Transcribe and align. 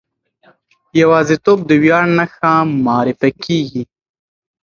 پوځي 0.93 1.35
توب 1.45 1.59
د 1.69 1.71
ویاړ 1.83 2.03
نښه 2.17 2.53
معرفي 2.85 3.29
کېږي. 3.43 3.83